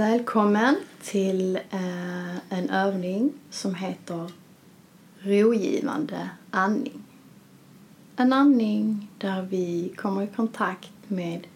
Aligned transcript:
Välkommen 0.00 0.76
till 1.02 1.56
eh, 1.56 2.36
en 2.36 2.70
övning 2.70 3.32
som 3.50 3.74
heter 3.74 4.30
rogivande 5.18 6.30
andning. 6.50 7.02
En 8.16 8.32
andning 8.32 9.10
där 9.18 9.42
vi 9.42 9.92
kommer 9.96 10.22
i 10.22 10.26
kontakt 10.26 10.92
med 11.08 11.46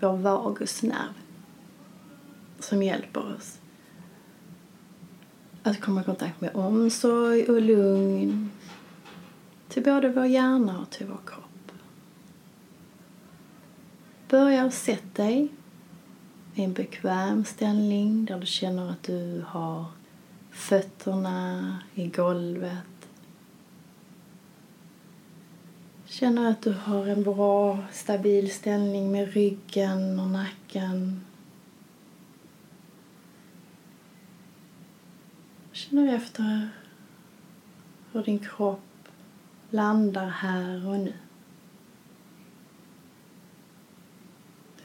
vår 0.00 0.16
vagusnerv 0.16 1.12
som 2.58 2.82
hjälper 2.82 3.36
oss 3.36 3.58
att 5.62 5.80
komma 5.80 6.00
i 6.00 6.04
kontakt 6.04 6.40
med 6.40 6.56
omsorg 6.56 7.44
och 7.44 7.62
lugn 7.62 8.50
till 9.68 9.82
både 9.84 10.08
vår 10.08 10.26
hjärna 10.26 10.80
och 10.80 10.90
till 10.90 11.06
vår 11.06 11.20
kropp. 11.26 11.72
Börja 14.28 14.64
och 14.64 14.72
sätt 14.72 15.14
dig 15.14 15.48
i 16.54 16.62
en 16.64 16.72
bekväm 16.72 17.44
ställning 17.44 18.24
där 18.24 18.38
du 18.38 18.46
känner 18.46 18.90
att 18.90 19.02
du 19.02 19.44
har 19.46 19.84
fötterna 20.50 21.78
i 21.94 22.06
golvet. 22.06 23.08
Känner 26.06 26.50
att 26.50 26.62
du 26.62 26.72
har 26.72 27.06
en 27.06 27.22
bra 27.22 27.78
stabil 27.92 28.50
ställning 28.50 29.12
med 29.12 29.32
ryggen 29.32 30.20
och 30.20 30.26
nacken. 30.26 31.24
Känner 35.72 36.14
efter 36.14 36.68
hur 38.12 38.22
din 38.22 38.38
kropp 38.38 39.08
landar 39.70 40.28
här 40.28 40.88
och 40.88 40.98
nu. 40.98 41.12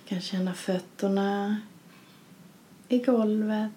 Kan 0.09 0.21
känna 0.21 0.53
fötterna 0.53 1.61
i 2.87 2.99
golvet, 2.99 3.71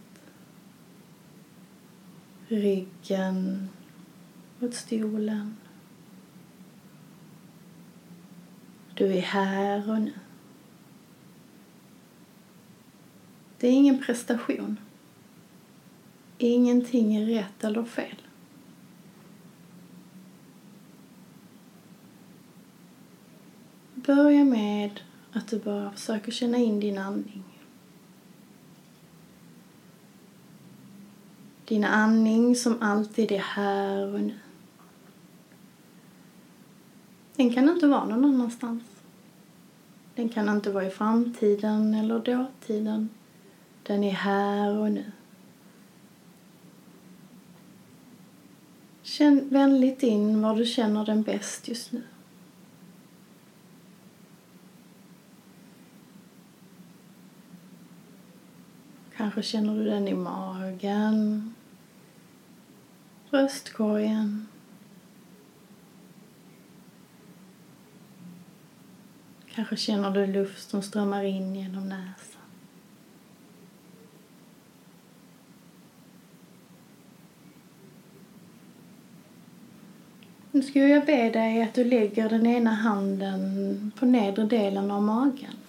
ryggen 2.49 3.69
mot 4.59 4.75
stolen. 4.75 5.57
Du 8.95 9.15
är 9.15 9.21
här 9.21 9.91
och 9.91 10.01
nu. 10.01 10.13
Det 13.59 13.69
är 13.69 13.73
ingen 13.73 14.03
prestation. 14.03 14.77
Ingenting 16.39 17.17
är 17.17 17.27
rätt 17.27 17.65
eller 17.65 17.85
fel. 17.85 18.17
Börja 23.95 24.45
med 24.45 25.01
att 25.33 25.49
du 25.49 25.59
bara 25.59 25.91
försöker 25.93 26.33
känna 26.33 26.59
in 26.59 26.81
din 26.81 26.99
andning. 26.99 27.45
Din 31.65 31.85
andning 31.85 32.57
som 32.57 32.83
alltid 32.83 33.33
är 33.33 33.39
här 33.39 34.15
och 34.15 34.21
nu. 34.21 34.39
Den 37.37 37.55
kan 37.55 37.69
inte 37.69 37.87
vara 37.87 38.05
någon 38.05 38.25
annanstans. 38.25 38.83
Den 40.15 40.29
kan 40.29 40.49
inte 40.49 40.71
vara 40.71 40.87
i 40.87 40.91
framtiden 40.91 41.95
eller 41.95 42.19
dåtiden. 42.19 43.09
Den 43.83 44.05
är 44.05 44.13
här 44.13 44.79
och 44.79 44.93
nu. 44.93 45.13
Känn 49.03 49.49
vänligt 49.49 50.03
in 50.03 50.43
var 50.43 50.57
du 50.57 50.67
känner 50.67 51.07
den 51.07 51.23
bäst 51.23 51.69
just 51.69 51.93
nu. 51.93 52.03
Kanske 59.23 59.43
känner 59.43 59.75
du 59.75 59.85
den 59.85 60.09
i 60.09 60.15
magen, 60.15 61.55
bröstkorgen. 63.31 64.47
Kanske 69.55 69.77
känner 69.77 70.11
du 70.11 70.27
luft 70.27 70.71
som 70.71 70.83
strömmar 70.83 71.25
in 71.25 71.55
genom 71.55 71.89
näsan. 71.89 72.43
Nu 80.51 80.63
skulle 80.63 80.89
jag 80.89 81.07
be 81.07 81.31
dig 81.31 81.63
att 81.63 81.75
du 81.75 81.85
lägger 81.85 82.29
den 82.29 82.47
ena 82.47 82.71
handen 82.71 83.93
på 83.99 84.07
nedre 84.07 84.45
delen 84.45 84.91
av 84.91 85.03
magen. 85.03 85.62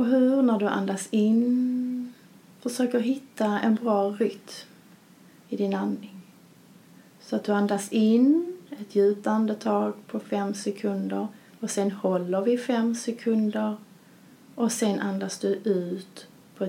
Och 0.00 0.06
hur 0.06 0.42
när 0.42 0.58
du 0.58 0.66
andas 0.66 1.08
in 1.10 2.12
försöker 2.60 3.00
hitta 3.00 3.60
en 3.60 3.74
bra 3.74 4.10
rytm 4.10 4.68
i 5.48 5.56
din 5.56 5.74
andning. 5.74 6.20
Så 7.20 7.36
att 7.36 7.44
du 7.44 7.52
andas 7.52 7.92
in 7.92 8.56
ett 8.80 8.94
djupt 8.94 9.26
andetag 9.26 9.94
på 10.06 10.20
fem 10.20 10.54
sekunder 10.54 11.28
och 11.60 11.70
sen 11.70 11.90
håller 11.90 12.40
vi 12.40 12.58
fem 12.58 12.94
sekunder 12.94 13.76
och 14.54 14.72
sen 14.72 15.00
andas 15.00 15.38
du 15.38 15.48
ut 15.48 16.26
på 16.56 16.68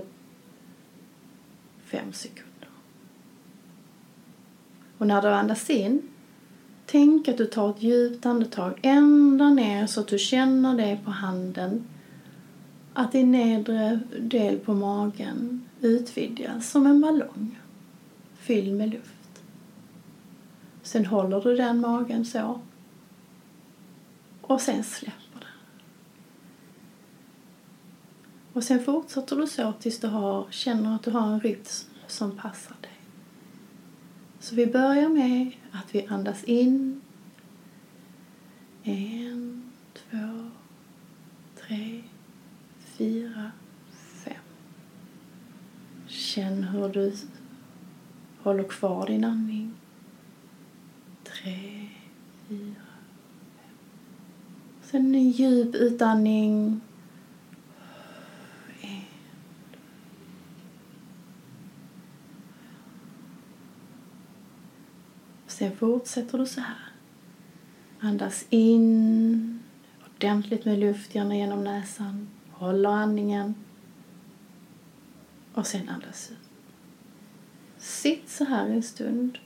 fem 1.84 2.14
sekunder. 2.14 2.70
Och 4.98 5.08
när 5.08 5.22
du 5.22 5.28
andas 5.28 5.70
in, 5.70 6.02
tänk 6.86 7.28
att 7.28 7.38
du 7.38 7.46
tar 7.46 7.70
ett 7.70 7.84
djupt 7.84 8.26
andetag 8.26 8.80
ända 8.82 9.50
ner 9.50 9.88
så 9.88 10.02
att 10.02 10.08
du 10.08 10.18
känner 10.18 10.78
det 10.78 11.00
på 11.06 11.12
handen 11.12 11.88
att 12.94 13.12
din 13.12 13.32
nedre 13.32 14.00
del 14.20 14.60
på 14.60 14.74
magen 14.74 15.70
utvidgas 15.82 16.70
som 16.70 16.86
en 16.86 17.02
ballong 17.02 17.60
fylld 18.36 18.78
med 18.78 18.90
luft. 18.90 19.44
Sen 20.84 21.06
håller 21.06 21.42
du 21.42 21.56
den 21.56 21.80
magen 21.80 22.26
så 22.26 22.60
och 24.42 24.62
sen 24.62 24.84
släpper 24.84 25.40
den. 25.40 25.50
Och 28.54 28.64
sen 28.64 28.84
fortsätter 28.84 29.36
du 29.36 29.48
så 29.48 29.74
tills 29.80 30.00
du 30.00 30.08
har, 30.08 30.48
känner 30.50 30.96
att 30.96 31.04
du 31.04 31.12
har 31.12 31.28
en 31.28 31.40
rytm 31.40 31.64
som 32.08 32.32
passar 32.32 32.76
dig. 32.82 32.92
Så 34.40 34.56
vi 34.56 34.68
börjar 34.68 35.10
med 35.10 35.52
att 35.72 35.96
vi 35.96 36.08
andas 36.08 36.44
in. 36.44 37.02
En, 38.84 39.72
två, 39.94 40.50
tre, 41.68 42.04
fyra, 43.02 43.52
fem. 43.94 44.44
Känn 46.08 46.64
hur 46.64 46.90
du 46.90 47.14
håller 48.44 48.64
kvar 48.64 49.08
din 49.08 49.24
andning. 49.24 49.74
Tre, 51.24 51.90
fyra, 52.48 52.86
fem. 53.56 53.76
Sen 54.82 55.16
en 55.16 55.32
djup 55.32 55.76
utandning. 55.76 56.82
En. 58.82 59.02
Sen 65.48 65.78
fortsätter 65.78 66.38
du 66.38 66.46
så 66.46 66.62
här. 66.62 66.92
Andas 68.00 68.46
in 68.50 69.60
ordentligt 70.06 70.66
med 70.66 70.80
luft, 70.80 71.16
gärna 71.16 71.36
genom 71.36 71.64
näsan 71.64 72.28
håller 72.62 72.90
andningen 72.90 73.56
och 75.54 75.68
sen 75.68 75.90
andas 75.90 76.32
ut. 76.32 76.38
Sitt 77.78 78.30
så 78.30 78.44
här 78.44 78.70
en 78.70 78.84
stund 78.84 79.38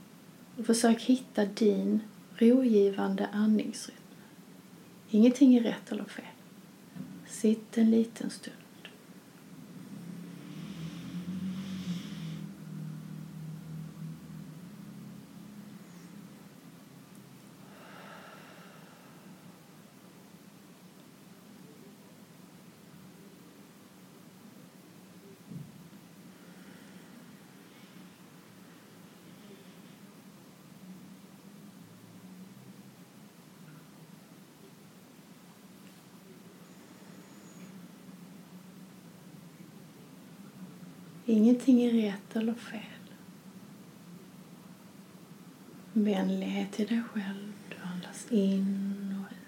och 0.58 0.66
försök 0.66 1.02
hitta 1.02 1.46
din 1.46 2.00
rogivande 2.36 3.28
andningsrytm. 3.28 3.98
Ingenting 5.10 5.56
är 5.56 5.62
rätt 5.64 5.92
eller 5.92 6.04
fel. 6.04 6.26
Sitt 7.28 7.78
en 7.78 7.92
liten 7.92 8.30
stund. 8.30 8.58
Ingenting 41.28 41.82
är 41.82 41.92
rätt 41.92 42.36
eller 42.36 42.54
fel. 42.54 42.82
Vänlighet 45.94 46.72
till 46.72 46.88
dig 46.88 47.02
själv. 47.14 47.54
Du 47.70 47.76
andas 47.84 48.32
in 48.32 49.16
och 49.20 49.32
ut. 49.32 49.46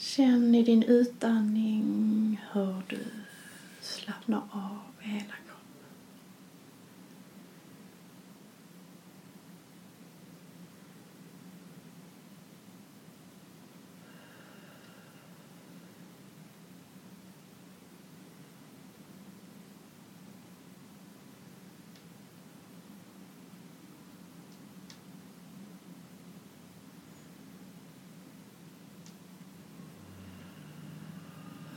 Känn 0.00 0.54
i 0.54 0.62
din 0.62 0.82
utandning 0.82 2.40
hur 2.52 2.82
du 2.88 3.04
slappnar 3.80 4.42
av 4.50 4.78
hela 5.00 5.34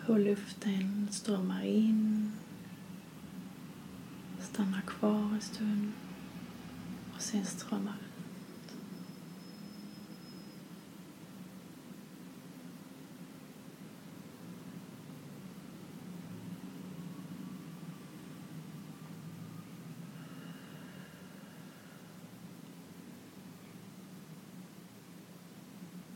Hur 0.05 0.19
luften 0.19 1.07
strömmar 1.11 1.63
in, 1.63 2.31
stannar 4.39 4.81
kvar 4.81 5.33
en 5.33 5.41
stund 5.41 5.91
och 7.15 7.21
sen 7.21 7.45
strömmar 7.45 7.93
ut. 7.93 8.73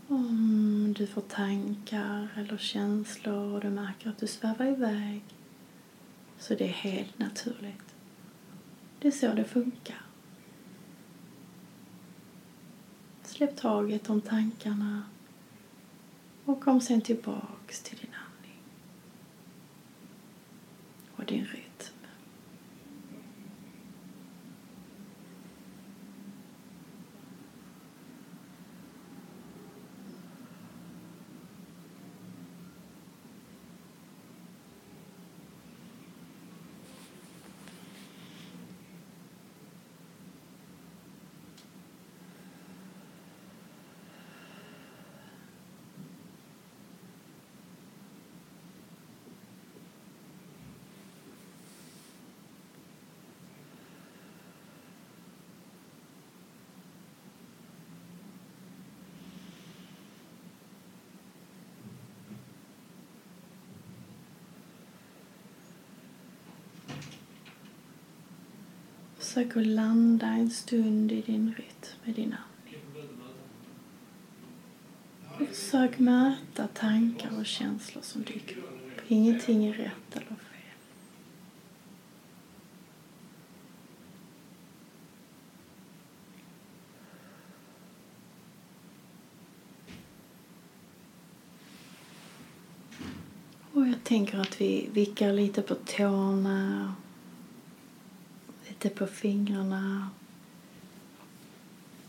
Mm 0.10 0.57
du 0.98 1.08
får 1.08 1.22
tankar 1.22 2.28
eller 2.38 2.58
känslor 2.58 3.54
och 3.54 3.62
du 3.62 3.70
märker 3.70 4.10
att 4.10 4.18
du 4.18 4.28
svävar 4.28 4.66
iväg 4.66 5.24
så 6.40 6.56
det 6.56 6.64
är 6.64 6.68
helt 6.68 7.20
naturligt. 7.20 7.96
Det 9.00 9.08
är 9.08 9.12
så 9.12 9.34
det 9.34 9.44
funkar. 9.44 10.02
Släpp 13.24 13.58
taget 13.58 14.10
om 14.10 14.22
tankarna 14.22 15.04
och 16.46 16.64
kom 16.64 16.82
sen 16.82 17.02
tillbaks 17.02 17.82
till 17.82 17.98
din 17.98 18.14
andning 18.14 18.62
och 21.16 21.26
din 21.26 21.46
rytm. 21.46 21.67
Försök 69.28 69.58
att 69.58 69.68
landa 69.68 70.28
en 70.28 70.50
stund 70.50 71.12
i 71.12 71.22
din 71.22 71.54
rytm 71.58 72.00
med 72.04 72.16
din 72.16 72.36
andning. 72.36 72.82
Och 75.40 75.48
försök 75.48 76.00
möta 76.00 76.68
tankar 76.68 77.40
och 77.40 77.46
känslor 77.46 78.02
som 78.02 78.24
dyker 78.24 78.58
upp. 78.58 79.02
Ingenting 79.08 79.66
är 79.66 79.74
rätt 79.74 80.16
eller 80.16 80.26
fel. 80.26 80.36
Och 93.74 93.88
jag 93.88 94.04
tänker 94.04 94.40
att 94.40 94.62
vi 94.62 94.90
vickar 94.94 95.34
lite 95.34 95.62
på 95.62 95.76
tårna 95.76 96.96
lite 98.78 98.96
på 98.96 99.08
fingrarna. 99.08 100.10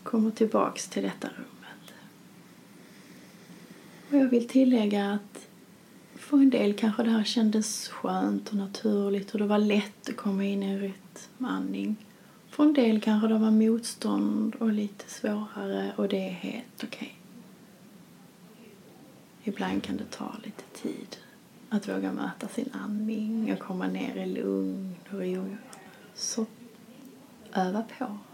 Kommer 0.02 0.30
tillbaks 0.30 0.88
till 0.88 1.02
detta 1.02 1.28
rummet. 1.28 1.92
Och 4.10 4.16
jag 4.16 4.28
vill 4.28 4.48
tillägga 4.48 5.12
att 5.12 5.48
för 6.16 6.36
en 6.36 6.50
del 6.50 6.74
kanske 6.74 7.02
det 7.02 7.10
här 7.10 7.24
kändes 7.24 7.88
skönt 7.88 8.48
och 8.48 8.54
naturligt 8.54 9.32
och 9.32 9.38
det 9.38 9.46
var 9.46 9.58
lätt 9.58 10.08
att 10.08 10.16
komma 10.16 10.44
in 10.44 10.62
i 10.62 10.66
en 10.66 10.80
rytmandning. 10.80 11.96
För 12.48 12.64
en 12.64 12.72
del 12.72 13.00
kanske 13.00 13.28
det 13.28 13.38
var 13.38 13.50
motstånd 13.50 14.54
och 14.54 14.72
lite 14.72 15.10
svårare 15.10 15.92
och 15.96 16.08
det 16.08 16.28
är 16.28 16.32
helt 16.32 16.84
okej. 16.84 16.88
Okay. 16.88 17.14
Ibland 19.44 19.82
kan 19.82 19.96
det 19.96 20.10
ta 20.10 20.36
lite 20.44 20.62
tid 20.82 21.16
att 21.68 21.88
våga 21.88 22.12
möta 22.12 22.48
sin 22.48 22.70
andning 22.72 23.52
och 23.52 23.58
komma 23.58 23.86
ner 23.86 24.16
i 24.16 24.26
lugn 24.26 24.96
och 25.10 25.20
ro. 25.20 25.56
Så 26.14 26.46
öva 27.58 27.82
på. 27.82 28.27